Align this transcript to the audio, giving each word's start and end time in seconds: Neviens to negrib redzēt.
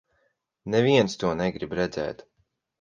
Neviens 0.75 1.19
to 1.25 1.31
negrib 1.43 1.79
redzēt. 1.83 2.29